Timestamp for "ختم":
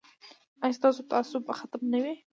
1.59-1.81